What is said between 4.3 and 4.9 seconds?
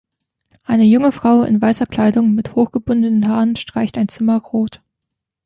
rot.